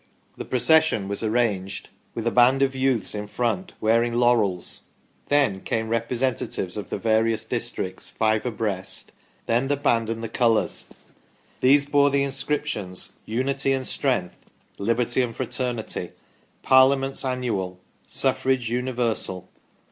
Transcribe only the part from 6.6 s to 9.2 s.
of the various districts, five abreast,